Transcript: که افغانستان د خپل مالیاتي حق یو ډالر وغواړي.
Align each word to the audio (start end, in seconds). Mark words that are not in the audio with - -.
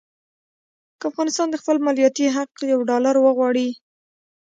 که 0.99 1.03
افغانستان 1.11 1.47
د 1.49 1.55
خپل 1.61 1.77
مالیاتي 1.85 2.25
حق 2.35 2.51
یو 2.73 2.79
ډالر 2.89 3.15
وغواړي. 3.19 3.69